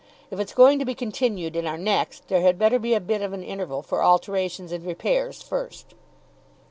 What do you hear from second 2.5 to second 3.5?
better be a bit of an